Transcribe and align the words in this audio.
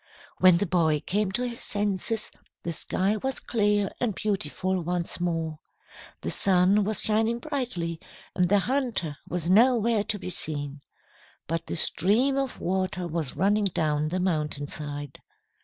"When 0.39 0.57
the 0.57 0.65
boy 0.65 1.01
came 1.01 1.31
to 1.33 1.47
his 1.47 1.59
senses, 1.59 2.31
the 2.63 2.73
sky 2.73 3.17
was 3.17 3.39
clear 3.39 3.91
and 3.99 4.15
beautiful 4.15 4.81
once 4.81 5.19
more. 5.19 5.59
The 6.21 6.31
sun 6.31 6.83
was 6.85 7.03
shining 7.03 7.37
brightly, 7.37 7.99
and 8.35 8.49
the 8.49 8.57
hunter 8.57 9.17
was 9.29 9.51
nowhere 9.51 10.03
to 10.05 10.17
be 10.17 10.31
seen. 10.31 10.81
But 11.45 11.67
the 11.67 11.75
stream 11.75 12.35
of 12.35 12.59
water 12.59 13.07
was 13.07 13.37
running 13.37 13.65
down 13.65 14.07
the 14.07 14.19
mountainside. 14.19 15.19